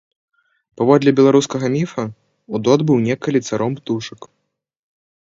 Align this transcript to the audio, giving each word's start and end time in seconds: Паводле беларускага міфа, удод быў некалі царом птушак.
Паводле 0.81 1.11
беларускага 1.19 1.67
міфа, 1.75 2.05
удод 2.59 2.79
быў 2.91 2.97
некалі 3.09 3.39
царом 3.49 3.71
птушак. 3.81 4.19